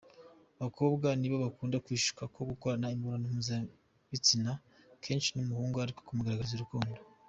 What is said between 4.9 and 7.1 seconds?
kenshi ni umuhungu ariko kumugaragariza urukundo.